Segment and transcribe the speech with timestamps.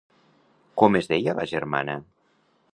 [0.83, 1.99] Com es deia la germana?